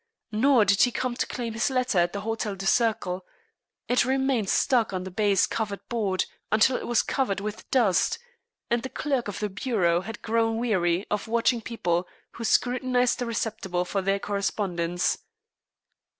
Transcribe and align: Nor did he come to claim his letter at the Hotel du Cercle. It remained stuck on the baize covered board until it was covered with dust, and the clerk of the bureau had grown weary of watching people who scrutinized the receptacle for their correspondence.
Nor 0.31 0.65
did 0.65 0.81
he 0.81 0.89
come 0.91 1.15
to 1.15 1.27
claim 1.27 1.53
his 1.53 1.69
letter 1.69 1.99
at 1.99 2.11
the 2.11 2.21
Hotel 2.21 2.55
du 2.55 2.65
Cercle. 2.65 3.23
It 3.87 4.03
remained 4.03 4.49
stuck 4.49 4.93
on 4.93 5.03
the 5.03 5.11
baize 5.11 5.45
covered 5.45 5.87
board 5.89 6.25
until 6.51 6.75
it 6.75 6.87
was 6.87 7.03
covered 7.03 7.39
with 7.39 7.69
dust, 7.69 8.17
and 8.71 8.81
the 8.81 8.89
clerk 8.89 9.27
of 9.27 9.37
the 9.37 9.47
bureau 9.49 10.01
had 10.01 10.23
grown 10.23 10.57
weary 10.57 11.05
of 11.11 11.27
watching 11.27 11.61
people 11.61 12.07
who 12.31 12.43
scrutinized 12.43 13.19
the 13.19 13.27
receptacle 13.27 13.85
for 13.85 14.01
their 14.01 14.17
correspondence. 14.17 15.19